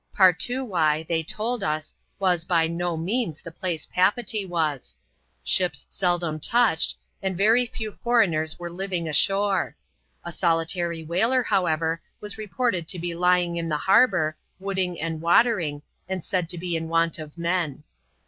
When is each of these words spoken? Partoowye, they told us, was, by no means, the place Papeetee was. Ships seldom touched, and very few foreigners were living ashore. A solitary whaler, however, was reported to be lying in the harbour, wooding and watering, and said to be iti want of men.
Partoowye, 0.15 1.05
they 1.07 1.21
told 1.21 1.63
us, 1.63 1.93
was, 2.17 2.43
by 2.43 2.65
no 2.65 2.97
means, 2.97 3.39
the 3.39 3.51
place 3.51 3.85
Papeetee 3.85 4.47
was. 4.47 4.95
Ships 5.43 5.85
seldom 5.91 6.39
touched, 6.39 6.95
and 7.21 7.37
very 7.37 7.67
few 7.67 7.91
foreigners 7.91 8.57
were 8.57 8.71
living 8.71 9.07
ashore. 9.07 9.75
A 10.25 10.31
solitary 10.31 11.03
whaler, 11.03 11.43
however, 11.43 12.01
was 12.19 12.39
reported 12.39 12.87
to 12.87 12.97
be 12.97 13.13
lying 13.13 13.57
in 13.57 13.69
the 13.69 13.77
harbour, 13.77 14.35
wooding 14.59 14.99
and 14.99 15.21
watering, 15.21 15.83
and 16.09 16.25
said 16.25 16.49
to 16.49 16.57
be 16.57 16.75
iti 16.75 16.83
want 16.87 17.19
of 17.19 17.37
men. 17.37 17.83